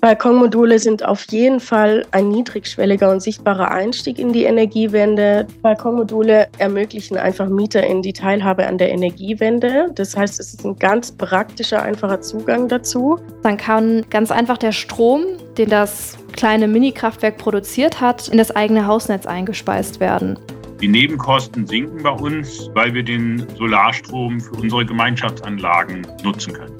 [0.00, 5.46] Balkonmodule sind auf jeden Fall ein niedrigschwelliger und sichtbarer Einstieg in die Energiewende.
[5.62, 9.90] Balkonmodule ermöglichen einfach Mieter in die Teilhabe an der Energiewende.
[9.96, 13.18] Das heißt, es ist ein ganz praktischer, einfacher Zugang dazu.
[13.42, 15.24] Dann kann ganz einfach der Strom,
[15.56, 20.38] den das kleine Minikraftwerk produziert hat, in das eigene Hausnetz eingespeist werden.
[20.80, 26.76] Die Nebenkosten sinken bei uns, weil wir den Solarstrom für unsere Gemeinschaftsanlagen nutzen können.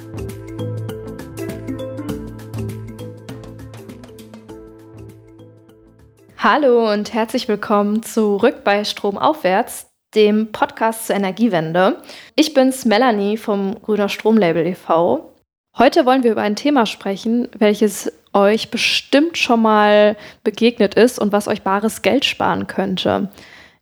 [6.41, 12.01] Hallo und herzlich willkommen zurück bei Stromaufwärts, dem Podcast zur Energiewende.
[12.37, 15.35] Ich bin's Melanie vom Grüner Stromlabel e.V.
[15.77, 21.33] Heute wollen wir über ein Thema sprechen, welches euch bestimmt schon mal begegnet ist und
[21.33, 23.31] was euch bares Geld sparen könnte.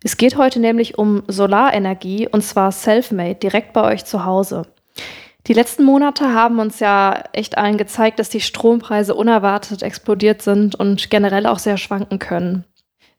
[0.03, 4.63] Es geht heute nämlich um Solarenergie und zwar self-made direkt bei euch zu Hause.
[5.47, 10.75] Die letzten Monate haben uns ja echt allen gezeigt, dass die Strompreise unerwartet explodiert sind
[10.75, 12.65] und generell auch sehr schwanken können.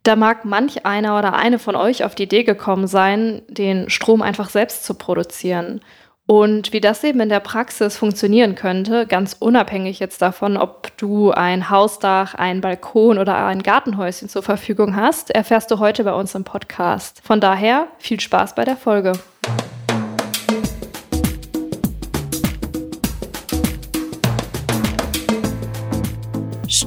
[0.03, 4.22] Da mag manch einer oder eine von euch auf die Idee gekommen sein, den Strom
[4.22, 5.81] einfach selbst zu produzieren.
[6.25, 11.31] Und wie das eben in der Praxis funktionieren könnte, ganz unabhängig jetzt davon, ob du
[11.31, 16.36] ein Hausdach, einen Balkon oder ein Gartenhäuschen zur Verfügung hast, erfährst du heute bei uns
[16.36, 17.22] im Podcast.
[17.23, 19.14] Von daher viel Spaß bei der Folge.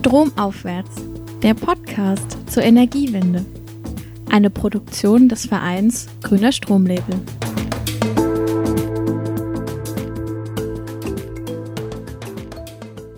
[0.01, 0.97] Stromaufwärts,
[1.43, 3.45] der Podcast zur Energiewende.
[4.31, 7.21] Eine Produktion des Vereins Grüner Stromlabel.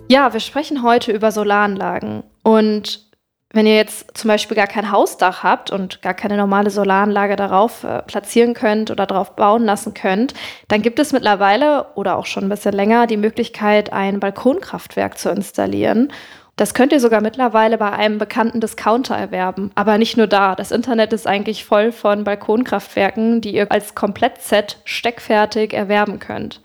[0.09, 2.23] Ja, wir sprechen heute über Solaranlagen.
[2.43, 3.09] Und
[3.53, 7.85] wenn ihr jetzt zum Beispiel gar kein Hausdach habt und gar keine normale Solaranlage darauf
[7.85, 10.33] äh, platzieren könnt oder darauf bauen lassen könnt,
[10.67, 15.29] dann gibt es mittlerweile oder auch schon ein bisschen länger die Möglichkeit, ein Balkonkraftwerk zu
[15.29, 16.11] installieren.
[16.55, 19.71] Das könnt ihr sogar mittlerweile bei einem bekannten Discounter erwerben.
[19.73, 20.55] Aber nicht nur da.
[20.55, 26.61] Das Internet ist eigentlich voll von Balkonkraftwerken, die ihr als Komplettset steckfertig erwerben könnt.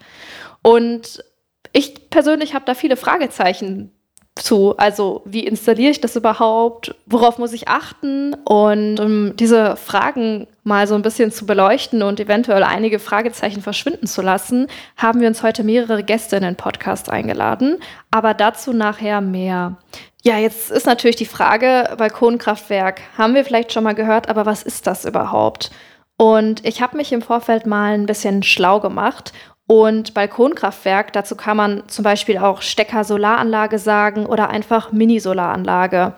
[0.61, 1.23] Und
[1.71, 3.91] ich persönlich habe da viele Fragezeichen
[4.41, 4.75] zu.
[4.77, 6.95] Also wie installiere ich das überhaupt?
[7.05, 8.33] Worauf muss ich achten?
[8.45, 14.07] Und um diese Fragen mal so ein bisschen zu beleuchten und eventuell einige Fragezeichen verschwinden
[14.07, 14.67] zu lassen,
[14.97, 17.77] haben wir uns heute mehrere Gäste in den Podcast eingeladen.
[18.11, 19.77] Aber dazu nachher mehr.
[20.23, 24.63] Ja, jetzt ist natürlich die Frage, Balkonkraftwerk, haben wir vielleicht schon mal gehört, aber was
[24.63, 25.71] ist das überhaupt?
[26.17, 29.31] Und ich habe mich im Vorfeld mal ein bisschen schlau gemacht
[29.69, 36.15] und Balkonkraftwerk, dazu kann man zum Beispiel auch Stecker-Solaranlage sagen oder einfach Mini-Solaranlage.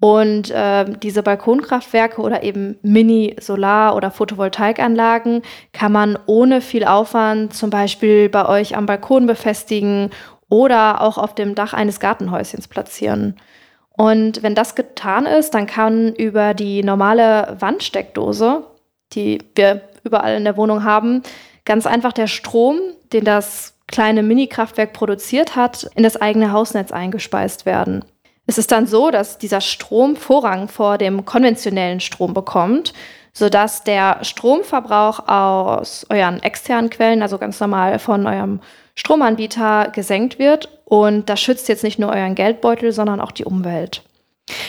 [0.00, 5.42] Und äh, diese Balkonkraftwerke oder eben Mini-Solar- oder Photovoltaikanlagen
[5.74, 10.08] kann man ohne viel Aufwand zum Beispiel bei euch am Balkon befestigen
[10.48, 13.36] oder auch auf dem Dach eines Gartenhäuschens platzieren.
[13.90, 18.62] Und wenn das getan ist, dann kann über die normale Wandsteckdose,
[19.12, 21.22] die wir überall in der Wohnung haben,
[21.66, 22.78] Ganz einfach der Strom,
[23.12, 28.04] den das kleine Mini-Kraftwerk produziert hat, in das eigene Hausnetz eingespeist werden.
[28.46, 32.94] Es ist dann so, dass dieser Strom Vorrang vor dem konventionellen Strom bekommt,
[33.32, 38.60] sodass der Stromverbrauch aus euren externen Quellen, also ganz normal von eurem
[38.94, 40.68] Stromanbieter, gesenkt wird.
[40.84, 44.02] Und das schützt jetzt nicht nur euren Geldbeutel, sondern auch die Umwelt.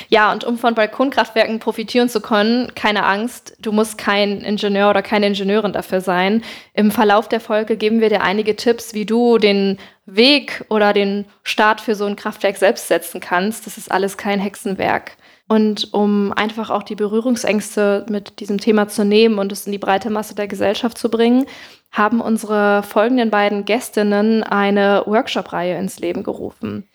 [0.10, 5.02] Ja, und um von Balkonkraftwerken profitieren zu können, keine Angst, du musst kein Ingenieur oder
[5.02, 6.44] keine Ingenieurin dafür sein.
[6.74, 11.26] Im Verlauf der Folge geben wir dir einige Tipps, wie du den Weg oder den
[11.44, 13.68] Start für so ein Kraftwerk selbst setzen kannst.
[13.68, 15.12] Das ist alles kein Hexenwerk.
[15.48, 19.78] Und um einfach auch die Berührungsängste mit diesem Thema zu nehmen und es in die
[19.78, 21.46] breite Masse der Gesellschaft zu bringen,
[21.92, 26.88] haben unsere folgenden beiden Gästinnen eine Workshop-Reihe ins Leben gerufen.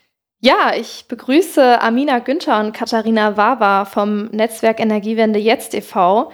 [0.45, 6.33] Ja, ich begrüße Amina Günther und Katharina Wawa vom Netzwerk Energiewende Jetzt e.V.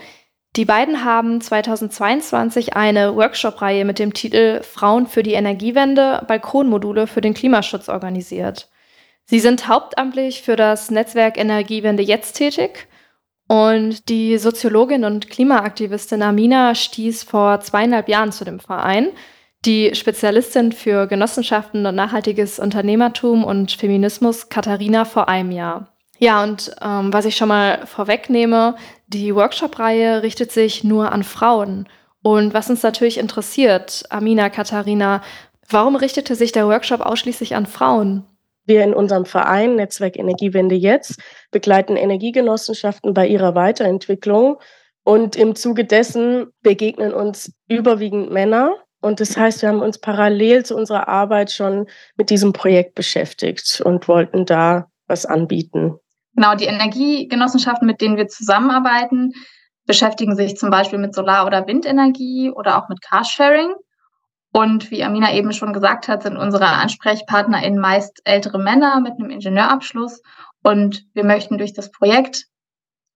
[0.56, 7.20] Die beiden haben 2022 eine Workshop-Reihe mit dem Titel Frauen für die Energiewende, Balkonmodule für
[7.20, 8.68] den Klimaschutz organisiert.
[9.26, 12.88] Sie sind hauptamtlich für das Netzwerk Energiewende Jetzt tätig
[13.46, 19.10] und die Soziologin und Klimaaktivistin Amina stieß vor zweieinhalb Jahren zu dem Verein
[19.64, 25.94] die Spezialistin für Genossenschaften und nachhaltiges Unternehmertum und Feminismus, Katharina, vor einem Jahr.
[26.18, 28.76] Ja, und ähm, was ich schon mal vorwegnehme,
[29.06, 31.88] die Workshop-Reihe richtet sich nur an Frauen.
[32.22, 35.22] Und was uns natürlich interessiert, Amina, Katharina,
[35.68, 38.26] warum richtete sich der Workshop ausschließlich an Frauen?
[38.66, 41.18] Wir in unserem Verein Netzwerk Energiewende jetzt
[41.50, 44.58] begleiten Energiegenossenschaften bei ihrer Weiterentwicklung.
[45.02, 50.64] Und im Zuge dessen begegnen uns überwiegend Männer, Und das heißt, wir haben uns parallel
[50.64, 51.86] zu unserer Arbeit schon
[52.16, 55.98] mit diesem Projekt beschäftigt und wollten da was anbieten.
[56.34, 59.32] Genau, die Energiegenossenschaften, mit denen wir zusammenarbeiten,
[59.86, 63.72] beschäftigen sich zum Beispiel mit Solar- oder Windenergie oder auch mit Carsharing.
[64.52, 69.30] Und wie Amina eben schon gesagt hat, sind unsere AnsprechpartnerInnen meist ältere Männer mit einem
[69.30, 70.22] Ingenieurabschluss.
[70.62, 72.46] Und wir möchten durch das Projekt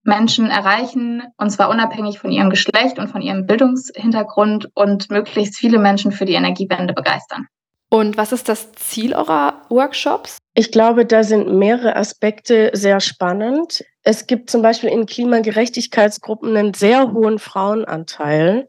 [0.04, 5.78] Menschen erreichen, und zwar unabhängig von ihrem Geschlecht und von ihrem Bildungshintergrund und möglichst viele
[5.78, 7.46] Menschen für die Energiewende begeistern.
[7.90, 10.38] Und was ist das Ziel eurer Workshops?
[10.54, 13.84] Ich glaube, da sind mehrere Aspekte sehr spannend.
[14.02, 18.68] Es gibt zum Beispiel in Klimagerechtigkeitsgruppen einen sehr hohen Frauenanteil.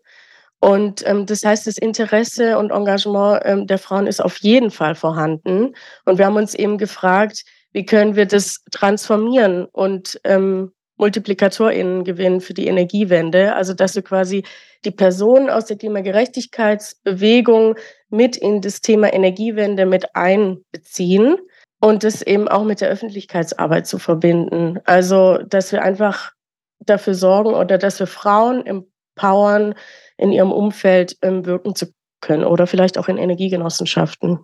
[0.60, 4.96] Und ähm, das heißt, das Interesse und Engagement ähm, der Frauen ist auf jeden Fall
[4.96, 5.76] vorhanden.
[6.06, 12.42] Und wir haben uns eben gefragt, wie können wir das transformieren und ähm, MultiplikatorInnen gewinnen
[12.42, 13.56] für die Energiewende.
[13.56, 14.44] Also, dass wir quasi
[14.86, 17.76] die Personen aus der Klimagerechtigkeitsbewegung
[18.10, 21.38] mit in das Thema Energiewende mit einbeziehen
[21.82, 24.80] und das eben auch mit der Öffentlichkeitsarbeit zu verbinden.
[24.86, 26.32] Also, dass wir einfach
[26.80, 29.76] dafür sorgen oder dass wir Frauen empowern,
[30.18, 31.88] in ihrem Umfeld ähm, wirken zu
[32.22, 34.40] können oder vielleicht auch in Energiegenossenschaften.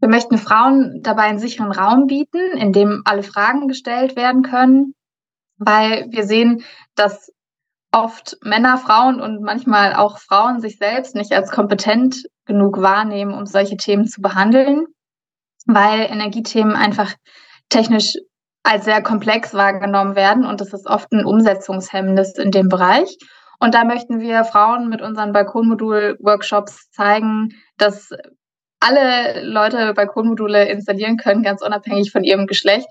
[0.00, 4.94] Wir möchten Frauen dabei einen sicheren Raum bieten, in dem alle Fragen gestellt werden können,
[5.58, 6.64] weil wir sehen,
[6.94, 7.32] dass
[7.92, 13.46] oft Männer, Frauen und manchmal auch Frauen sich selbst nicht als kompetent genug wahrnehmen, um
[13.46, 14.86] solche Themen zu behandeln,
[15.66, 17.14] weil Energiethemen einfach
[17.68, 18.14] technisch
[18.64, 23.16] als sehr komplex wahrgenommen werden und das ist oft ein Umsetzungshemmnis in dem Bereich.
[23.60, 28.10] Und da möchten wir Frauen mit unseren Balkonmodul-Workshops zeigen, dass
[28.80, 32.88] alle Leute Balkonmodule installieren können, ganz unabhängig von ihrem Geschlecht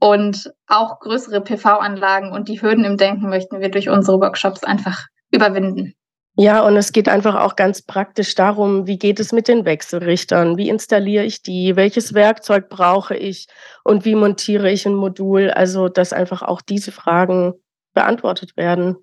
[0.00, 5.06] und auch größere PV-Anlagen und die Hürden im Denken möchten wir durch unsere Workshops einfach
[5.30, 5.94] überwinden.
[6.38, 10.58] Ja, und es geht einfach auch ganz praktisch darum, wie geht es mit den Wechselrichtern?
[10.58, 11.76] Wie installiere ich die?
[11.76, 13.46] Welches Werkzeug brauche ich?
[13.84, 15.50] Und wie montiere ich ein Modul?
[15.50, 17.54] Also, dass einfach auch diese Fragen
[17.94, 18.96] beantwortet werden.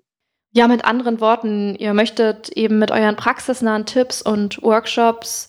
[0.52, 5.48] Ja, mit anderen Worten, ihr möchtet eben mit euren praxisnahen Tipps und Workshops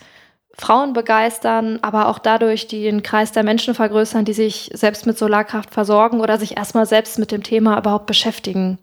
[0.57, 5.73] Frauen begeistern, aber auch dadurch den Kreis der Menschen vergrößern, die sich selbst mit Solarkraft
[5.73, 8.79] versorgen oder sich erstmal selbst mit dem Thema überhaupt beschäftigen.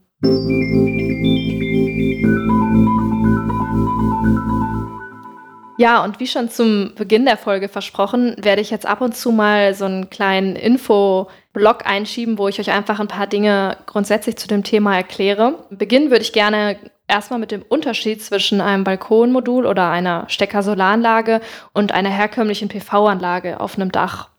[5.78, 9.32] Ja, und wie schon zum Beginn der Folge versprochen, werde ich jetzt ab und zu
[9.32, 14.46] mal so einen kleinen Info-Blog einschieben, wo ich euch einfach ein paar Dinge grundsätzlich zu
[14.46, 15.66] dem Thema erkläre.
[15.70, 16.76] Beginnen würde ich gerne
[17.12, 21.40] erstmal mit dem Unterschied zwischen einem Balkonmodul oder einer Stecker-Solaranlage
[21.72, 24.30] und einer herkömmlichen PV-Anlage auf einem Dach.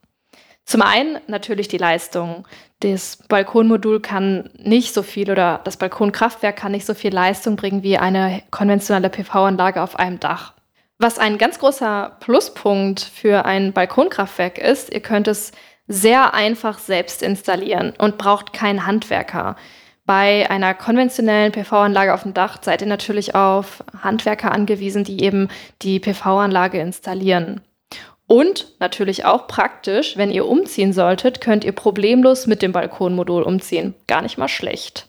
[0.66, 2.48] Zum einen natürlich die Leistung.
[2.80, 7.84] Das Balkonmodul kann nicht so viel oder das Balkonkraftwerk kann nicht so viel Leistung bringen
[7.84, 10.54] wie eine konventionelle PV-Anlage auf einem Dach.
[10.98, 15.52] Was ein ganz großer Pluspunkt für ein Balkonkraftwerk ist, ihr könnt es
[15.88, 19.58] sehr einfach selbst installieren und braucht keinen Handwerker.
[20.06, 25.48] Bei einer konventionellen PV-Anlage auf dem Dach seid ihr natürlich auf Handwerker angewiesen, die eben
[25.82, 27.62] die PV-Anlage installieren.
[28.28, 33.94] Und natürlich auch praktisch, wenn ihr umziehen solltet, könnt ihr problemlos mit dem Balkonmodul umziehen.
[34.08, 35.08] Gar nicht mal schlecht.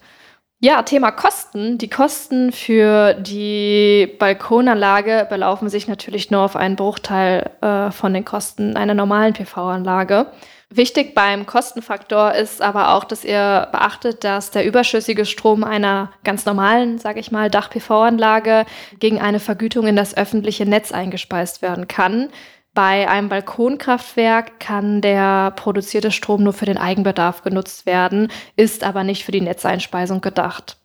[0.59, 1.77] Ja, Thema Kosten.
[1.77, 8.23] Die Kosten für die Balkonanlage belaufen sich natürlich nur auf einen Bruchteil äh, von den
[8.23, 10.27] Kosten einer normalen PV-Anlage.
[10.75, 16.45] Wichtig beim Kostenfaktor ist aber auch, dass ihr beachtet, dass der überschüssige Strom einer ganz
[16.45, 18.65] normalen, sage ich mal, Dach-PV-Anlage
[18.99, 22.27] gegen eine Vergütung in das öffentliche Netz eingespeist werden kann.
[22.73, 29.05] Bei einem Balkonkraftwerk kann der produzierte Strom nur für den Eigenbedarf genutzt werden, ist aber
[29.05, 30.77] nicht für die Netzeinspeisung gedacht.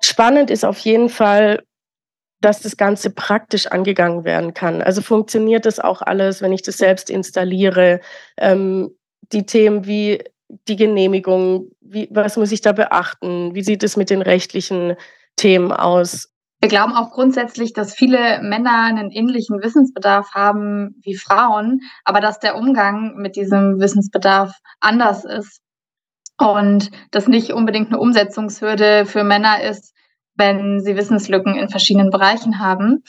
[0.00, 1.64] Spannend ist auf jeden Fall,
[2.40, 4.82] dass das Ganze praktisch angegangen werden kann.
[4.82, 8.00] Also funktioniert das auch alles, wenn ich das selbst installiere?
[8.36, 8.90] Ähm,
[9.32, 10.22] die Themen wie
[10.68, 13.54] die Genehmigung, wie, was muss ich da beachten?
[13.54, 14.96] Wie sieht es mit den rechtlichen
[15.36, 16.32] Themen aus?
[16.60, 22.40] Wir glauben auch grundsätzlich, dass viele Männer einen ähnlichen Wissensbedarf haben wie Frauen, aber dass
[22.40, 25.60] der Umgang mit diesem Wissensbedarf anders ist
[26.36, 29.94] und das nicht unbedingt eine Umsetzungshürde für Männer ist,
[30.38, 33.02] wenn sie Wissenslücken in verschiedenen Bereichen haben.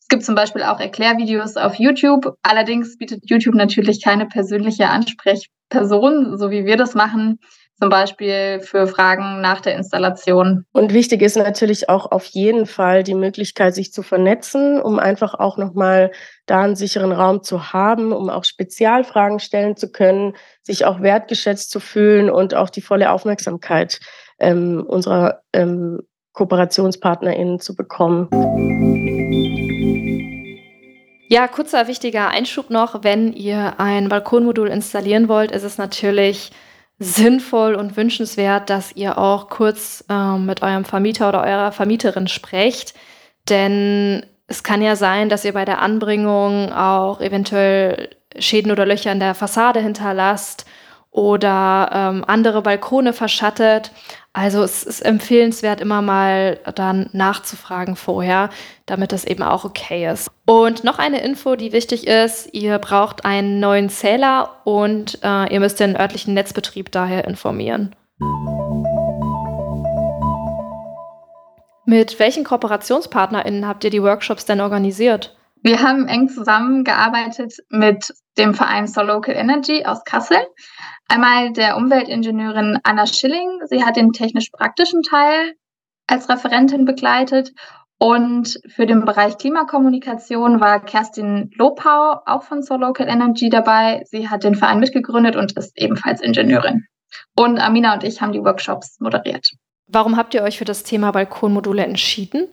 [0.00, 2.34] Es gibt zum Beispiel auch Erklärvideos auf YouTube.
[2.42, 7.40] Allerdings bietet YouTube natürlich keine persönliche Ansprechperson, so wie wir das machen,
[7.78, 10.64] zum Beispiel für Fragen nach der Installation.
[10.72, 15.34] Und wichtig ist natürlich auch auf jeden Fall die Möglichkeit, sich zu vernetzen, um einfach
[15.34, 16.10] auch nochmal
[16.46, 21.70] da einen sicheren Raum zu haben, um auch Spezialfragen stellen zu können, sich auch wertgeschätzt
[21.70, 24.00] zu fühlen und auch die volle Aufmerksamkeit
[24.38, 26.00] ähm, unserer ähm,
[26.38, 28.28] KooperationspartnerInnen zu bekommen.
[31.28, 33.02] Ja, kurzer wichtiger Einschub noch.
[33.02, 36.52] Wenn ihr ein Balkonmodul installieren wollt, ist es natürlich
[37.00, 42.94] sinnvoll und wünschenswert, dass ihr auch kurz äh, mit eurem Vermieter oder eurer Vermieterin sprecht.
[43.48, 49.12] Denn es kann ja sein, dass ihr bei der Anbringung auch eventuell Schäden oder Löcher
[49.12, 50.66] in der Fassade hinterlasst
[51.10, 53.90] oder ähm, andere Balkone verschattet.
[54.32, 58.50] Also es ist empfehlenswert, immer mal dann nachzufragen vorher,
[58.86, 60.30] damit das eben auch okay ist.
[60.46, 65.60] Und noch eine Info, die wichtig ist, ihr braucht einen neuen Zähler und äh, ihr
[65.60, 67.96] müsst den örtlichen Netzbetrieb daher informieren.
[71.84, 75.34] Mit welchen KooperationspartnerInnen habt ihr die Workshops denn organisiert?
[75.62, 80.38] Wir haben eng zusammengearbeitet mit dem Verein So Local Energy aus Kassel.
[81.08, 83.60] Einmal der Umweltingenieurin Anna Schilling.
[83.66, 85.54] Sie hat den technisch-praktischen Teil
[86.06, 87.52] als Referentin begleitet.
[88.00, 94.02] Und für den Bereich Klimakommunikation war Kerstin Lopau auch von So Local Energy dabei.
[94.06, 96.86] Sie hat den Verein mitgegründet und ist ebenfalls Ingenieurin.
[97.34, 99.50] Und Amina und ich haben die Workshops moderiert.
[99.88, 102.48] Warum habt ihr euch für das Thema Balkonmodule entschieden?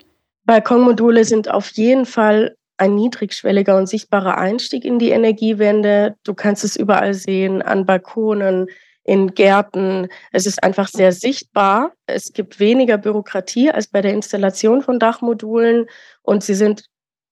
[0.46, 6.16] Balkonmodule sind auf jeden Fall ein niedrigschwelliger und sichtbarer Einstieg in die Energiewende.
[6.24, 8.66] Du kannst es überall sehen, an Balkonen,
[9.04, 10.08] in Gärten.
[10.32, 11.92] Es ist einfach sehr sichtbar.
[12.06, 15.86] Es gibt weniger Bürokratie als bei der Installation von Dachmodulen
[16.22, 16.86] und sie sind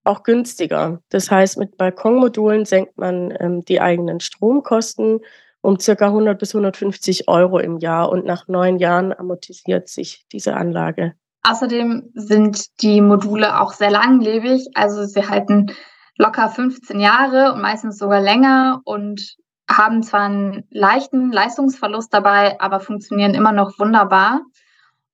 [0.05, 1.03] auch günstiger.
[1.09, 5.21] Das heißt, mit Balkonmodulen senkt man ähm, die eigenen Stromkosten
[5.63, 10.55] um circa 100 bis 150 Euro im Jahr und nach neun Jahren amortisiert sich diese
[10.55, 11.15] Anlage.
[11.45, 15.71] Außerdem sind die Module auch sehr langlebig, also sie halten
[16.17, 19.37] locker 15 Jahre und meistens sogar länger und
[19.69, 24.41] haben zwar einen leichten Leistungsverlust dabei, aber funktionieren immer noch wunderbar.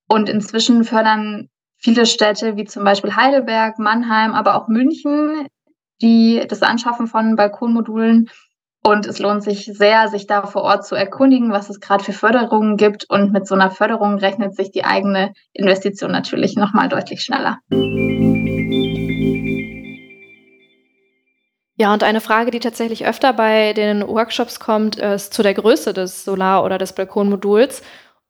[0.08, 5.46] Und inzwischen fördern viele Städte wie zum Beispiel Heidelberg, Mannheim, aber auch München
[6.02, 8.30] die das Anschaffen von Balkonmodulen
[8.82, 12.12] und es lohnt sich sehr, sich da vor Ort zu erkundigen, was es gerade für
[12.12, 13.04] Förderungen gibt.
[13.08, 17.58] Und mit so einer Förderung rechnet sich die eigene Investition natürlich nochmal deutlich schneller.
[21.76, 25.92] Ja, und eine Frage, die tatsächlich öfter bei den Workshops kommt, ist zu der Größe
[25.92, 27.82] des Solar- oder des Balkonmoduls.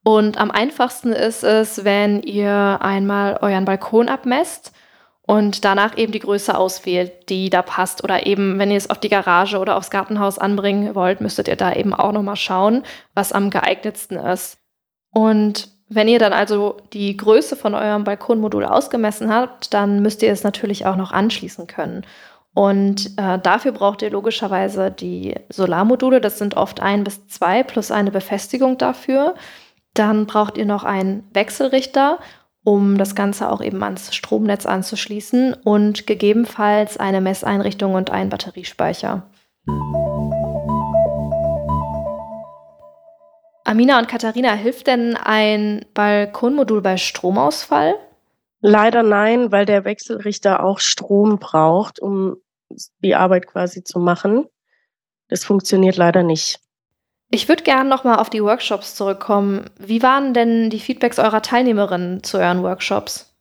[0.03, 4.73] Und am einfachsten ist es, wenn ihr einmal euren Balkon abmesst
[5.31, 8.03] und danach eben die Größe auswählt, die da passt.
[8.03, 11.55] Oder eben, wenn ihr es auf die Garage oder aufs Gartenhaus anbringen wollt, müsstet ihr
[11.55, 12.83] da eben auch nochmal schauen,
[13.15, 14.59] was am geeignetsten ist.
[15.13, 20.33] Und wenn ihr dann also die Größe von eurem Balkonmodul ausgemessen habt, dann müsst ihr
[20.33, 22.05] es natürlich auch noch anschließen können.
[22.53, 26.21] Und äh, dafür braucht ihr logischerweise die Solarmodule.
[26.21, 29.37] Das sind oft ein bis zwei plus eine Befestigung dafür.
[29.95, 32.19] Dann braucht ihr noch einen Wechselrichter
[32.65, 39.29] um das Ganze auch eben ans Stromnetz anzuschließen und gegebenenfalls eine Messeinrichtung und einen Batteriespeicher.
[43.65, 47.95] Amina und Katharina, hilft denn ein Balkonmodul bei Stromausfall?
[48.61, 52.37] Leider nein, weil der Wechselrichter auch Strom braucht, um
[52.99, 54.47] die Arbeit quasi zu machen.
[55.29, 56.61] Das funktioniert leider nicht.
[57.33, 59.71] Ich würde gerne nochmal auf die Workshops zurückkommen.
[59.79, 63.33] Wie waren denn die Feedbacks eurer Teilnehmerinnen zu euren Workshops?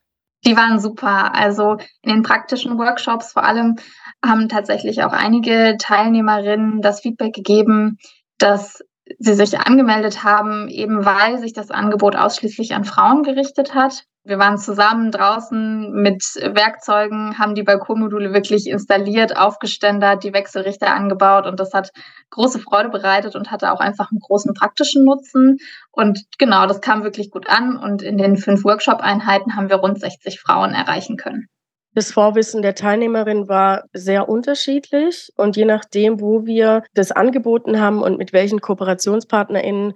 [0.45, 1.33] Die waren super.
[1.33, 3.77] Also in den praktischen Workshops vor allem
[4.23, 7.97] haben tatsächlich auch einige Teilnehmerinnen das Feedback gegeben,
[8.37, 8.83] dass
[9.17, 14.03] sie sich angemeldet haben, eben weil sich das Angebot ausschließlich an Frauen gerichtet hat.
[14.25, 21.47] Wir waren zusammen draußen mit Werkzeugen, haben die Balkonmodule wirklich installiert, aufgeständert, die Wechselrichter angebaut
[21.47, 21.91] und das hat
[22.29, 25.57] große Freude bereitet und hatte auch einfach einen großen praktischen Nutzen.
[25.91, 29.99] Und genau, das kam wirklich gut an und in den fünf Workshop-Einheiten haben wir rund
[29.99, 31.47] 60 Frauen erreichen können.
[31.95, 38.03] Das Vorwissen der Teilnehmerin war sehr unterschiedlich und je nachdem, wo wir das angeboten haben
[38.03, 39.93] und mit welchen KooperationspartnerInnen,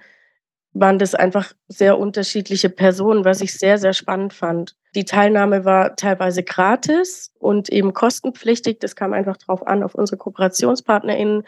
[0.73, 4.75] waren das einfach sehr unterschiedliche Personen, was ich sehr, sehr spannend fand.
[4.95, 8.79] Die Teilnahme war teilweise gratis und eben kostenpflichtig.
[8.79, 11.43] Das kam einfach drauf an, auf unsere KooperationspartnerInnen.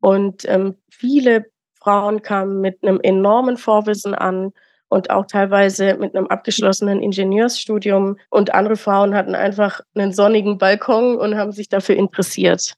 [0.00, 4.52] Und ähm, viele Frauen kamen mit einem enormen Vorwissen an
[4.88, 8.18] und auch teilweise mit einem abgeschlossenen Ingenieursstudium.
[8.28, 12.74] Und andere Frauen hatten einfach einen sonnigen Balkon und haben sich dafür interessiert.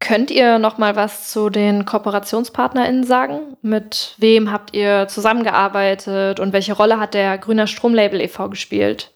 [0.00, 3.56] Könnt ihr noch mal was zu den KooperationspartnerInnen sagen?
[3.60, 8.48] Mit wem habt ihr zusammengearbeitet und welche Rolle hat der Grüner Stromlabel e.V.
[8.48, 9.14] gespielt?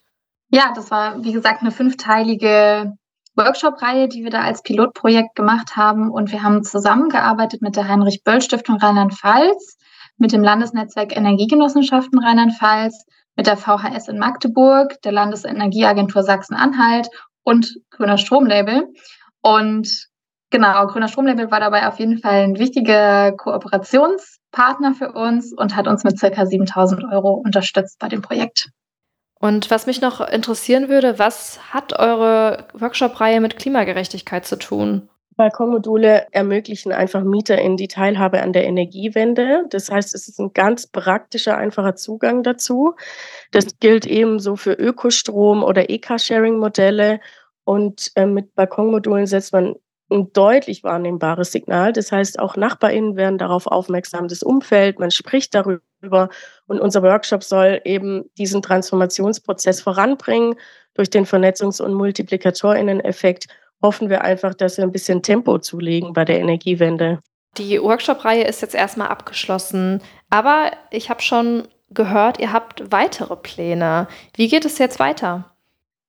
[0.50, 2.92] Ja, das war, wie gesagt, eine fünfteilige
[3.34, 6.10] Workshop-Reihe, die wir da als Pilotprojekt gemacht haben.
[6.10, 9.78] Und wir haben zusammengearbeitet mit der Heinrich-Böll-Stiftung Rheinland-Pfalz,
[10.18, 17.08] mit dem Landesnetzwerk Energiegenossenschaften Rheinland-Pfalz, mit der VHS in Magdeburg, der Landesenergieagentur Sachsen-Anhalt
[17.42, 18.86] und Grüner Stromlabel.
[19.40, 20.08] Und
[20.54, 25.88] genau, Grüner Stromlabel war dabei auf jeden Fall ein wichtiger Kooperationspartner für uns und hat
[25.88, 28.70] uns mit circa 7000 Euro unterstützt bei dem Projekt.
[29.40, 35.08] Und was mich noch interessieren würde, was hat eure Workshop-Reihe mit Klimagerechtigkeit zu tun?
[35.36, 39.64] Balkonmodule ermöglichen einfach Mieter in die Teilhabe an der Energiewende.
[39.70, 42.94] Das heißt, es ist ein ganz praktischer, einfacher Zugang dazu.
[43.50, 47.18] Das gilt ebenso für Ökostrom oder E-Car-Sharing-Modelle.
[47.64, 49.74] Und äh, mit Balkonmodulen setzt man
[50.10, 51.92] ein deutlich wahrnehmbares Signal.
[51.92, 56.28] Das heißt, auch NachbarInnen werden darauf aufmerksam, das Umfeld, man spricht darüber.
[56.66, 60.56] Und unser Workshop soll eben diesen Transformationsprozess voranbringen
[60.94, 63.46] durch den Vernetzungs- und MultiplikatorInnen-Effekt
[63.82, 67.20] hoffen wir einfach, dass wir ein bisschen Tempo zulegen bei der Energiewende.
[67.58, 74.08] Die Workshop-Reihe ist jetzt erstmal abgeschlossen, aber ich habe schon gehört, ihr habt weitere Pläne.
[74.34, 75.53] Wie geht es jetzt weiter?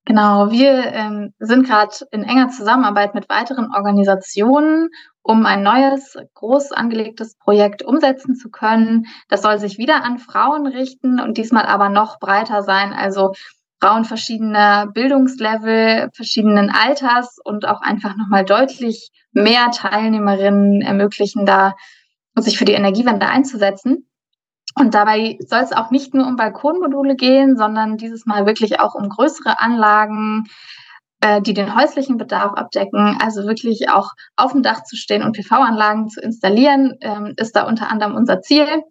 [0.06, 4.90] Genau, wir ähm, sind gerade in enger Zusammenarbeit mit weiteren Organisationen,
[5.24, 9.08] um ein neues, groß angelegtes Projekt umsetzen zu können.
[9.30, 12.94] Das soll sich wieder an Frauen richten und diesmal aber noch breiter sein.
[12.94, 13.34] Also
[13.82, 21.74] Frauen verschiedener Bildungslevel, verschiedenen Alters und auch einfach nochmal deutlich mehr Teilnehmerinnen ermöglichen, da
[22.36, 24.08] sich für die Energiewende einzusetzen.
[24.78, 28.94] Und dabei soll es auch nicht nur um Balkonmodule gehen, sondern dieses Mal wirklich auch
[28.94, 30.44] um größere Anlagen,
[31.22, 33.18] äh, die den häuslichen Bedarf abdecken.
[33.22, 37.66] Also wirklich auch auf dem Dach zu stehen und PV-Anlagen zu installieren, ähm, ist da
[37.66, 38.84] unter anderem unser Ziel.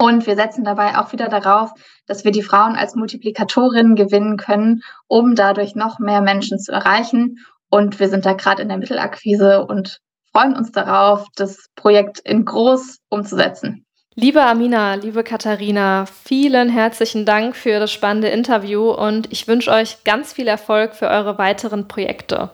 [0.00, 1.72] Und wir setzen dabei auch wieder darauf,
[2.06, 7.38] dass wir die Frauen als Multiplikatorinnen gewinnen können, um dadurch noch mehr Menschen zu erreichen.
[7.68, 9.98] Und wir sind da gerade in der Mittelakquise und
[10.32, 13.84] freuen uns darauf, das Projekt in groß umzusetzen.
[14.20, 20.02] Liebe Amina, liebe Katharina, vielen herzlichen Dank für das spannende Interview und ich wünsche euch
[20.02, 22.50] ganz viel Erfolg für eure weiteren Projekte.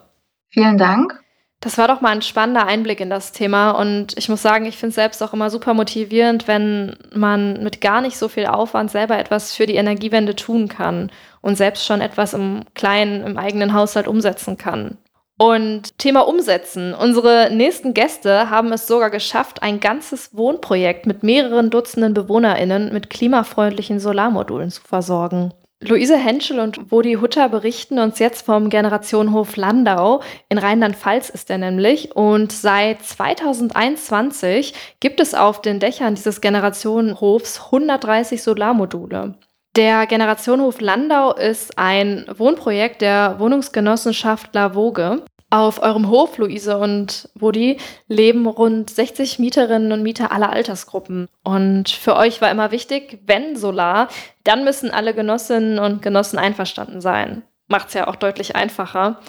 [0.50, 1.18] Vielen Dank.
[1.61, 4.77] Das war doch mal ein spannender Einblick in das Thema und ich muss sagen, ich
[4.77, 8.90] finde es selbst auch immer super motivierend, wenn man mit gar nicht so viel Aufwand
[8.90, 13.72] selber etwas für die Energiewende tun kann und selbst schon etwas im Kleinen, im eigenen
[13.72, 14.98] Haushalt umsetzen kann.
[15.37, 16.94] Und Thema Umsetzen.
[16.94, 23.11] Unsere nächsten Gäste haben es sogar geschafft, ein ganzes Wohnprojekt mit mehreren Dutzenden BewohnerInnen mit
[23.11, 25.53] klimafreundlichen Solarmodulen zu versorgen.
[25.87, 30.23] Luise Henschel und Wodi Hutter berichten uns jetzt vom Generationenhof Landau.
[30.49, 32.16] In Rheinland-Pfalz ist er nämlich.
[32.16, 39.35] Und seit 2021 gibt es auf den Dächern dieses Generationenhofs 130 Solarmodule.
[39.76, 45.24] Der Generationenhof Landau ist ein Wohnprojekt der Wohnungsgenossenschaft Lavoge.
[45.50, 51.28] Auf eurem Hof, Luise und Woody, leben rund 60 Mieterinnen und Mieter aller Altersgruppen.
[51.42, 54.08] Und für euch war immer wichtig, wenn Solar,
[54.44, 57.42] dann müssen alle Genossinnen und Genossen einverstanden sein.
[57.66, 59.20] Macht es ja auch deutlich einfacher.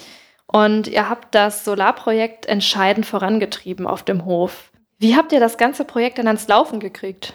[0.46, 4.70] Und ihr habt das Solarprojekt entscheidend vorangetrieben auf dem Hof.
[4.98, 7.34] Wie habt ihr das ganze Projekt dann ans Laufen gekriegt?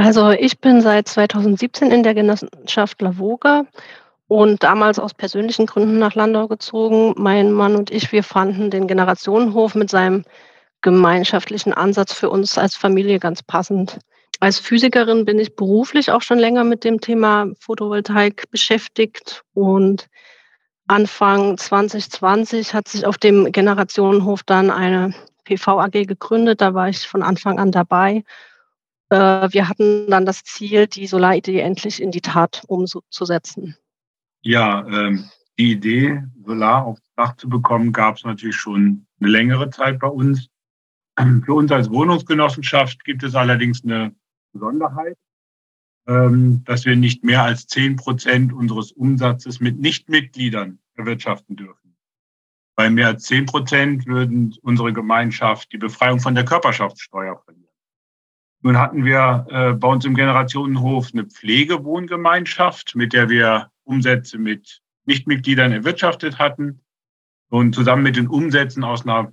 [0.00, 3.64] Also ich bin seit 2017 in der Genossenschaft Lavoga
[4.28, 7.14] und damals aus persönlichen Gründen nach Landau gezogen.
[7.16, 10.22] Mein Mann und ich, wir fanden den Generationenhof mit seinem
[10.82, 13.98] gemeinschaftlichen Ansatz für uns als Familie ganz passend.
[14.38, 20.06] Als Physikerin bin ich beruflich auch schon länger mit dem Thema Photovoltaik beschäftigt und
[20.86, 26.60] Anfang 2020 hat sich auf dem Generationenhof dann eine PV AG gegründet.
[26.60, 28.22] Da war ich von Anfang an dabei.
[29.10, 33.76] Äh, wir hatten dann das Ziel, die Solaridee endlich in die Tat umzusetzen.
[34.42, 39.70] Ja, ähm, die Idee, Solar aufs Dach zu bekommen, gab es natürlich schon eine längere
[39.70, 40.48] Zeit bei uns.
[41.44, 44.14] Für uns als Wohnungsgenossenschaft gibt es allerdings eine
[44.52, 45.16] Besonderheit,
[46.06, 51.96] ähm, dass wir nicht mehr als zehn Prozent unseres Umsatzes mit Nichtmitgliedern erwirtschaften dürfen.
[52.76, 57.67] Bei mehr als zehn Prozent würden unsere Gemeinschaft die Befreiung von der Körperschaftssteuer verlieren.
[58.62, 64.80] Nun hatten wir äh, bei uns im Generationenhof eine Pflegewohngemeinschaft, mit der wir Umsätze mit
[65.06, 66.80] Nichtmitgliedern erwirtschaftet hatten.
[67.50, 69.30] Und zusammen mit den Umsätzen aus einer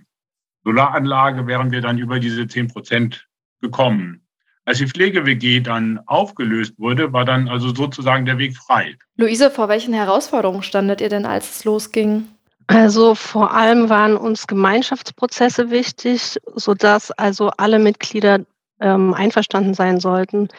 [0.63, 3.27] Solaranlage wären wir dann über diese 10 Prozent
[3.61, 4.21] gekommen.
[4.63, 8.95] Als die Pflege-WG dann aufgelöst wurde, war dann also sozusagen der Weg frei.
[9.15, 12.27] Luise, vor welchen Herausforderungen standet ihr denn, als es losging?
[12.67, 18.39] Also vor allem waren uns Gemeinschaftsprozesse wichtig, sodass also alle Mitglieder
[18.79, 20.49] ähm, einverstanden sein sollten.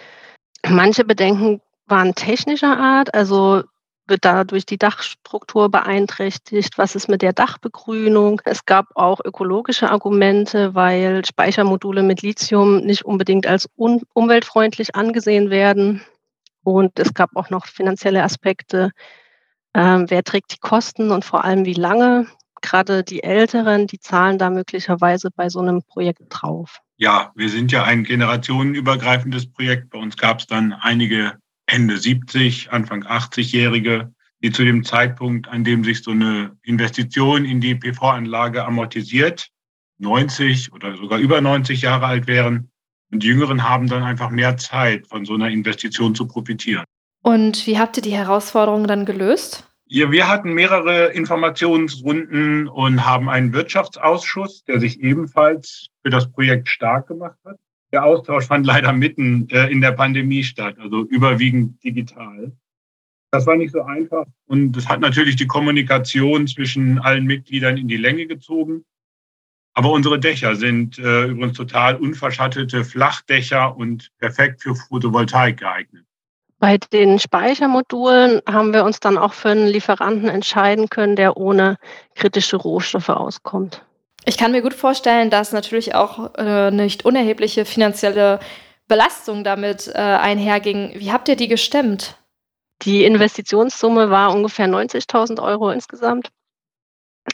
[0.69, 3.63] Manche Bedenken waren technischer Art, also
[4.09, 6.79] wird dadurch die Dachstruktur beeinträchtigt?
[6.79, 8.41] Was ist mit der Dachbegrünung?
[8.45, 15.51] Es gab auch ökologische Argumente, weil Speichermodule mit Lithium nicht unbedingt als un umweltfreundlich angesehen
[15.51, 16.03] werden.
[16.63, 18.91] Und es gab auch noch finanzielle Aspekte.
[19.75, 22.27] Ähm, wer trägt die Kosten und vor allem wie lange?
[22.63, 26.81] Gerade die Älteren, die zahlen da möglicherweise bei so einem Projekt drauf.
[26.99, 29.91] Ja, wir sind ja ein generationenübergreifendes Projekt.
[29.91, 31.35] Bei uns gab es dann einige
[31.67, 37.61] Ende 70, Anfang 80-Jährige, die zu dem Zeitpunkt, an dem sich so eine Investition in
[37.61, 39.49] die PV-Anlage amortisiert,
[39.99, 42.71] 90 oder sogar über 90 Jahre alt wären.
[43.13, 46.85] Und die Jüngeren haben dann einfach mehr Zeit, von so einer Investition zu profitieren.
[47.23, 49.65] Und wie habt ihr die Herausforderungen dann gelöst?
[49.89, 56.69] Ja, wir hatten mehrere Informationsrunden und haben einen Wirtschaftsausschuss, der sich ebenfalls für das Projekt
[56.69, 57.57] stark gemacht hat.
[57.93, 62.53] Der Austausch fand leider mitten äh, in der Pandemie statt, also überwiegend digital.
[63.31, 67.87] Das war nicht so einfach und es hat natürlich die Kommunikation zwischen allen Mitgliedern in
[67.87, 68.85] die Länge gezogen.
[69.75, 76.06] Aber unsere Dächer sind äh, übrigens total unverschattete Flachdächer und perfekt für Photovoltaik geeignet.
[76.67, 81.79] Bei den Speichermodulen haben wir uns dann auch für einen Lieferanten entscheiden können, der ohne
[82.17, 83.85] kritische Rohstoffe auskommt.
[84.25, 88.41] Ich kann mir gut vorstellen, dass natürlich auch äh, nicht unerhebliche finanzielle
[88.89, 90.95] Belastung damit äh, einherging.
[90.97, 92.17] Wie habt ihr die gestemmt?
[92.83, 96.31] Die Investitionssumme war ungefähr 90.000 Euro insgesamt.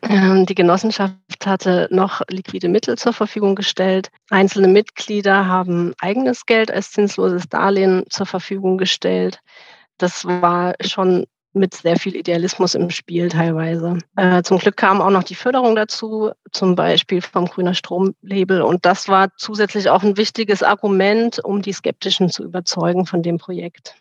[0.02, 4.11] Ähm, die Genossenschaft hatte noch liquide Mittel zur Verfügung gestellt.
[4.31, 9.40] Einzelne Mitglieder haben eigenes Geld als zinsloses Darlehen zur Verfügung gestellt.
[9.98, 13.98] Das war schon mit sehr viel Idealismus im Spiel teilweise.
[14.16, 18.62] Äh, zum Glück kam auch noch die Förderung dazu, zum Beispiel vom Grüner Stromlabel.
[18.62, 23.38] Und das war zusätzlich auch ein wichtiges Argument, um die Skeptischen zu überzeugen von dem
[23.38, 23.94] Projekt.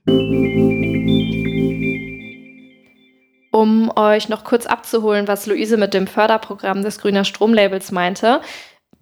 [3.51, 8.39] Um euch noch kurz abzuholen, was Luise mit dem Förderprogramm des Grüner Stromlabels meinte.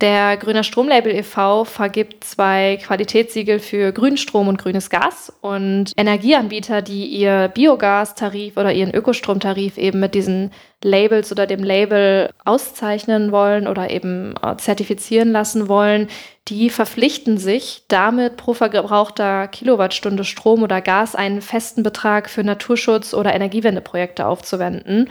[0.01, 1.65] Der Grüner Stromlabel e.V.
[1.65, 8.95] vergibt zwei Qualitätssiegel für Grünstrom und grünes Gas und Energieanbieter, die ihr Biogastarif oder ihren
[8.95, 15.67] Ökostromtarif eben mit diesen Labels oder dem Label auszeichnen wollen oder eben äh, zertifizieren lassen
[15.67, 16.07] wollen,
[16.47, 23.13] die verpflichten sich damit pro verbrauchter Kilowattstunde Strom oder Gas einen festen Betrag für Naturschutz
[23.13, 25.09] oder Energiewendeprojekte aufzuwenden.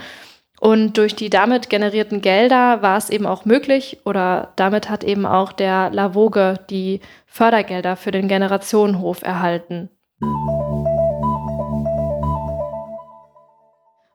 [0.59, 5.25] Und durch die damit generierten Gelder war es eben auch möglich oder damit hat eben
[5.25, 9.89] auch der Lavoge die Fördergelder für den Generationenhof erhalten.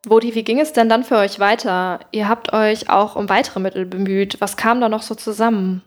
[0.07, 2.01] Wodi, wie ging es denn dann für euch weiter?
[2.13, 4.37] Ihr habt euch auch um weitere Mittel bemüht.
[4.41, 5.83] Was kam da noch so zusammen?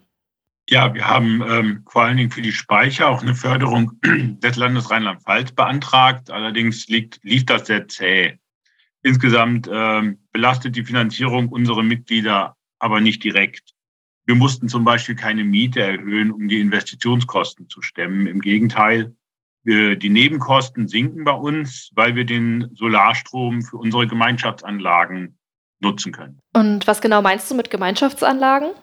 [0.70, 4.90] Ja, wir haben ähm, vor allen Dingen für die Speicher auch eine Förderung des Landes
[4.90, 6.32] Rheinland-Pfalz beantragt.
[6.32, 8.40] Allerdings liegt, lief das sehr zäh.
[9.04, 13.74] Insgesamt ähm, belastet die Finanzierung unsere Mitglieder aber nicht direkt.
[14.28, 18.28] Wir mussten zum Beispiel keine Miete erhöhen, um die Investitionskosten zu stemmen.
[18.28, 19.16] Im Gegenteil,
[19.64, 25.40] die Nebenkosten sinken bei uns, weil wir den Solarstrom für unsere Gemeinschaftsanlagen
[25.80, 26.38] nutzen können.
[26.54, 28.74] Und was genau meinst du mit Gemeinschaftsanlagen?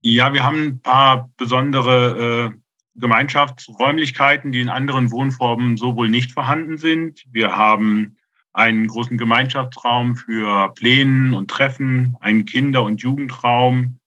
[0.00, 2.58] Ja, wir haben ein paar besondere äh,
[2.98, 7.24] Gemeinschaftsräumlichkeiten, die in anderen Wohnformen so wohl nicht vorhanden sind.
[7.30, 8.16] Wir haben
[8.52, 13.98] einen großen Gemeinschaftsraum für Plänen und Treffen, einen Kinder- und Jugendraum,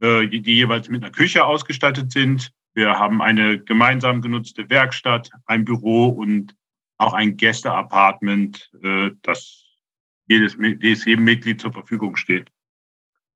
[0.00, 2.52] äh, die, die jeweils mit einer Küche ausgestattet sind.
[2.74, 6.54] Wir haben eine gemeinsam genutzte Werkstatt, ein Büro und
[6.98, 9.64] auch ein Gästeapartment, äh, das
[10.28, 12.50] jedes, jedes jedem Mitglied zur Verfügung steht.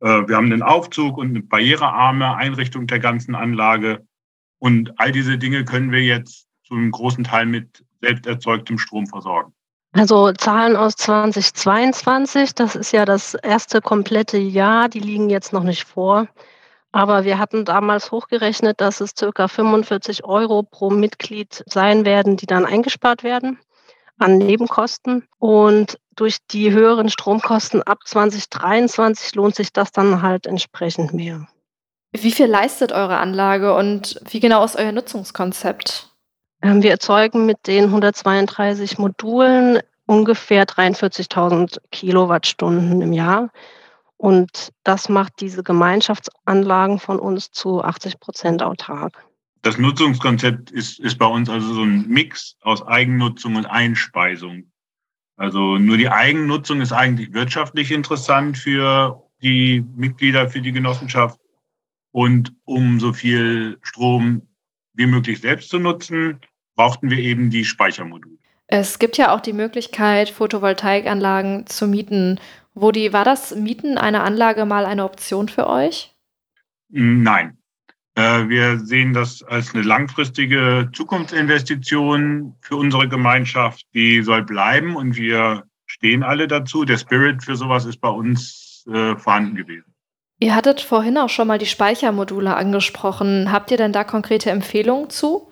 [0.00, 4.06] Äh, wir haben einen Aufzug und eine barrierearme Einrichtung der ganzen Anlage.
[4.58, 9.06] Und all diese Dinge können wir jetzt zu einem großen Teil mit selbst erzeugtem Strom
[9.06, 9.52] versorgen.
[9.92, 15.64] Also Zahlen aus 2022, das ist ja das erste komplette Jahr, die liegen jetzt noch
[15.64, 16.28] nicht vor.
[16.92, 22.46] Aber wir hatten damals hochgerechnet, dass es circa 45 Euro pro Mitglied sein werden, die
[22.46, 23.58] dann eingespart werden
[24.18, 25.26] an Nebenkosten.
[25.38, 31.48] Und durch die höheren Stromkosten ab 2023 lohnt sich das dann halt entsprechend mehr.
[32.12, 36.09] Wie viel leistet eure Anlage und wie genau ist euer Nutzungskonzept?
[36.62, 43.50] Ähm, wir erzeugen mit den 132 Modulen ungefähr 43.000 Kilowattstunden im Jahr.
[44.16, 49.24] Und das macht diese Gemeinschaftsanlagen von uns zu 80 Prozent autark.
[49.62, 54.70] Das Nutzungskonzept ist, ist bei uns also so ein Mix aus Eigennutzung und Einspeisung.
[55.36, 61.40] Also nur die Eigennutzung ist eigentlich wirtschaftlich interessant für die Mitglieder, für die Genossenschaft.
[62.12, 64.42] Und um so viel Strom
[64.92, 66.40] wie möglich selbst zu nutzen,
[66.80, 68.38] brauchten wir eben die Speichermodule.
[68.66, 72.40] Es gibt ja auch die Möglichkeit, Photovoltaikanlagen zu mieten.
[72.72, 76.14] Wodi, war das Mieten einer Anlage mal eine Option für euch?
[76.88, 77.58] Nein.
[78.14, 83.84] Äh, wir sehen das als eine langfristige Zukunftsinvestition für unsere Gemeinschaft.
[83.92, 86.86] Die soll bleiben und wir stehen alle dazu.
[86.86, 89.92] Der Spirit für sowas ist bei uns äh, vorhanden gewesen.
[90.38, 93.52] Ihr hattet vorhin auch schon mal die Speichermodule angesprochen.
[93.52, 95.49] Habt ihr denn da konkrete Empfehlungen zu?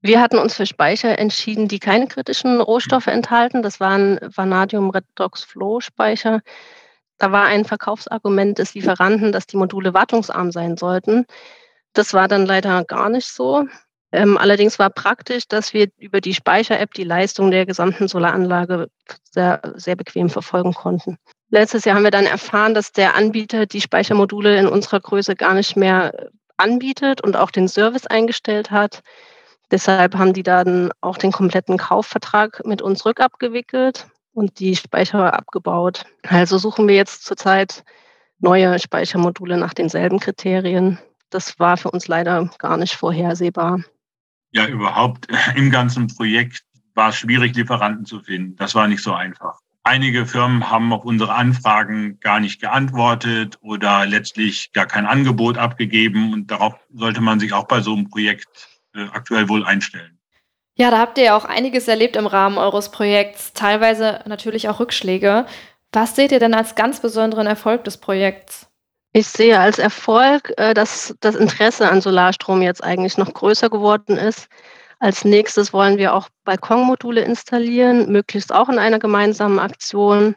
[0.00, 3.62] Wir hatten uns für Speicher entschieden, die keine kritischen Rohstoffe enthalten.
[3.62, 6.40] Das waren Vanadium Redox Flow Speicher.
[7.18, 11.26] Da war ein Verkaufsargument des Lieferanten, dass die Module wartungsarm sein sollten.
[11.94, 13.66] Das war dann leider gar nicht so.
[14.12, 18.88] Ähm, allerdings war praktisch, dass wir über die Speicher-App die Leistung der gesamten Solaranlage
[19.24, 21.18] sehr, sehr bequem verfolgen konnten.
[21.50, 25.54] Letztes Jahr haben wir dann erfahren, dass der Anbieter die Speichermodule in unserer Größe gar
[25.54, 29.02] nicht mehr anbietet und auch den Service eingestellt hat.
[29.70, 36.06] Deshalb haben die dann auch den kompletten Kaufvertrag mit uns rückabgewickelt und die Speicher abgebaut.
[36.26, 37.84] Also suchen wir jetzt zurzeit
[38.38, 40.98] neue Speichermodule nach denselben Kriterien.
[41.30, 43.80] Das war für uns leider gar nicht vorhersehbar.
[44.52, 46.62] Ja, überhaupt im ganzen Projekt
[46.94, 48.56] war es schwierig, Lieferanten zu finden.
[48.56, 49.58] Das war nicht so einfach.
[49.84, 56.32] Einige Firmen haben auf unsere Anfragen gar nicht geantwortet oder letztlich gar kein Angebot abgegeben.
[56.32, 58.77] Und darauf sollte man sich auch bei so einem Projekt äh,
[59.12, 60.18] aktuell wohl einstellen.
[60.76, 64.78] Ja, da habt ihr ja auch einiges erlebt im Rahmen eures Projekts, teilweise natürlich auch
[64.78, 65.46] Rückschläge.
[65.92, 68.68] Was seht ihr denn als ganz besonderen Erfolg des Projekts?
[69.12, 74.16] Ich sehe als Erfolg, äh, dass das Interesse an Solarstrom jetzt eigentlich noch größer geworden
[74.16, 74.48] ist.
[75.00, 80.36] Als nächstes wollen wir auch Balkonmodule installieren, möglichst auch in einer gemeinsamen Aktion.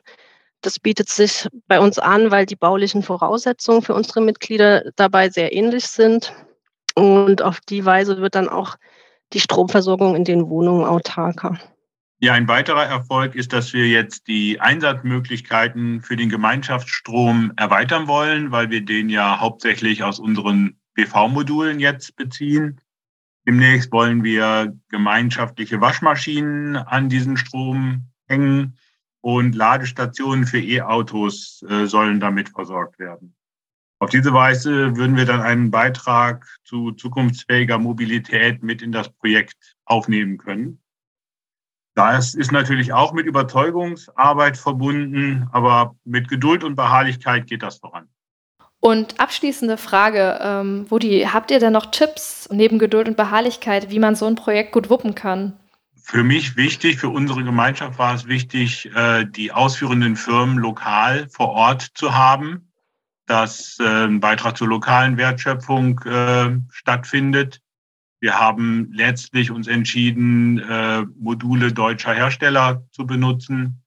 [0.62, 5.54] Das bietet sich bei uns an, weil die baulichen Voraussetzungen für unsere Mitglieder dabei sehr
[5.54, 6.34] ähnlich sind.
[6.96, 8.78] Und auf die Weise wird dann auch
[9.34, 11.58] die Stromversorgung in den Wohnungen autarker.
[12.20, 18.52] Ja, ein weiterer Erfolg ist, dass wir jetzt die Einsatzmöglichkeiten für den Gemeinschaftsstrom erweitern wollen,
[18.52, 22.80] weil wir den ja hauptsächlich aus unseren PV-Modulen jetzt beziehen.
[23.48, 28.78] Demnächst wollen wir gemeinschaftliche Waschmaschinen an diesen Strom hängen
[29.22, 33.36] und Ladestationen für E-Autos äh, sollen damit versorgt werden.
[34.02, 39.76] Auf diese Weise würden wir dann einen Beitrag zu zukunftsfähiger Mobilität mit in das Projekt
[39.86, 40.82] aufnehmen können.
[41.94, 48.08] Das ist natürlich auch mit Überzeugungsarbeit verbunden, aber mit Geduld und Beharrlichkeit geht das voran.
[48.80, 54.00] Und abschließende Frage, ähm, Woody, habt ihr denn noch Tipps neben Geduld und Beharrlichkeit, wie
[54.00, 55.54] man so ein Projekt gut wuppen kann?
[56.02, 61.50] Für mich wichtig, für unsere Gemeinschaft war es wichtig, äh, die ausführenden Firmen lokal vor
[61.50, 62.71] Ort zu haben
[63.32, 67.62] dass ein Beitrag zur lokalen Wertschöpfung äh, stattfindet.
[68.20, 73.84] Wir haben letztlich uns entschieden, äh, Module deutscher Hersteller zu benutzen.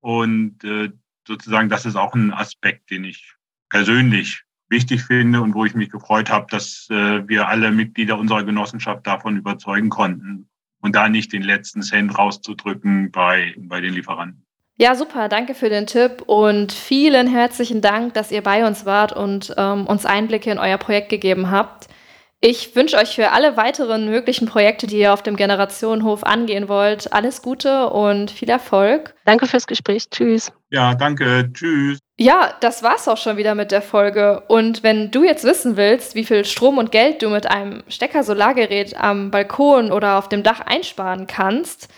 [0.00, 0.92] Und äh,
[1.28, 3.34] sozusagen, das ist auch ein Aspekt, den ich
[3.68, 8.44] persönlich wichtig finde und wo ich mich gefreut habe, dass äh, wir alle Mitglieder unserer
[8.44, 10.48] Genossenschaft davon überzeugen konnten
[10.80, 14.45] und da nicht den letzten Cent rauszudrücken bei, bei den Lieferanten.
[14.78, 19.10] Ja, super, danke für den Tipp und vielen herzlichen Dank, dass ihr bei uns wart
[19.12, 21.88] und ähm, uns Einblicke in euer Projekt gegeben habt.
[22.42, 27.10] Ich wünsche euch für alle weiteren möglichen Projekte, die ihr auf dem Generationenhof angehen wollt,
[27.10, 29.14] alles Gute und viel Erfolg.
[29.24, 30.10] Danke fürs Gespräch.
[30.10, 30.52] Tschüss.
[30.68, 31.50] Ja, danke.
[31.54, 31.98] Tschüss.
[32.18, 34.42] Ja, das war's auch schon wieder mit der Folge.
[34.48, 39.00] Und wenn du jetzt wissen willst, wie viel Strom und Geld du mit einem Stecker-Solargerät
[39.00, 41.88] am Balkon oder auf dem Dach einsparen kannst,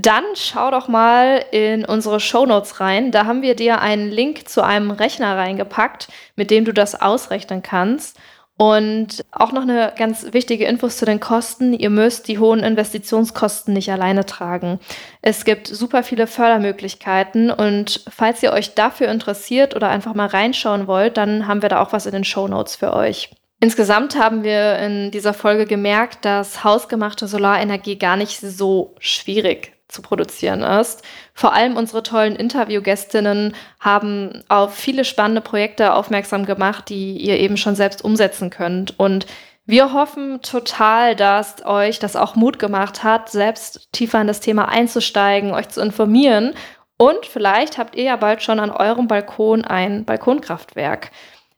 [0.00, 3.10] dann schau doch mal in unsere Shownotes rein.
[3.10, 6.06] Da haben wir dir einen Link zu einem Rechner reingepackt,
[6.36, 8.16] mit dem du das ausrechnen kannst.
[8.56, 11.72] Und auch noch eine ganz wichtige Infos zu den Kosten.
[11.72, 14.78] Ihr müsst die hohen Investitionskosten nicht alleine tragen.
[15.20, 20.86] Es gibt super viele Fördermöglichkeiten und falls ihr euch dafür interessiert oder einfach mal reinschauen
[20.86, 23.30] wollt, dann haben wir da auch was in den Show Notes für euch.
[23.60, 30.02] Insgesamt haben wir in dieser Folge gemerkt, dass hausgemachte Solarenergie gar nicht so schwierig zu
[30.02, 31.02] produzieren ist.
[31.34, 37.56] Vor allem unsere tollen Interviewgästinnen haben auf viele spannende Projekte aufmerksam gemacht, die ihr eben
[37.56, 38.98] schon selbst umsetzen könnt.
[38.98, 39.26] Und
[39.64, 44.68] wir hoffen total, dass euch das auch Mut gemacht hat, selbst tiefer in das Thema
[44.68, 46.54] einzusteigen, euch zu informieren.
[46.96, 51.10] Und vielleicht habt ihr ja bald schon an eurem Balkon ein Balkonkraftwerk.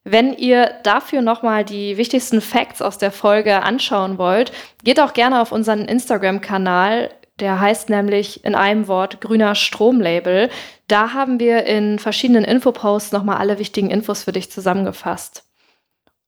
[0.02, 4.50] Wenn ihr dafür nochmal die wichtigsten Facts aus der Folge anschauen wollt,
[4.82, 7.10] geht auch gerne auf unseren Instagram-Kanal
[7.40, 10.50] der heißt nämlich in einem Wort grüner Stromlabel.
[10.88, 15.44] Da haben wir in verschiedenen Infoposts nochmal alle wichtigen Infos für dich zusammengefasst.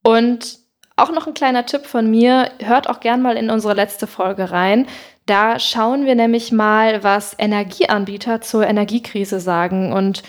[0.02, 0.58] Und
[0.96, 4.50] auch noch ein kleiner Tipp von mir, hört auch gern mal in unsere letzte Folge
[4.50, 4.86] rein.
[5.26, 9.92] Da schauen wir nämlich mal, was Energieanbieter zur Energiekrise sagen.
[9.92, 10.22] Und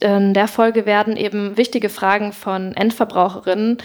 [0.00, 3.78] in der Folge werden eben wichtige Fragen von Endverbraucherinnen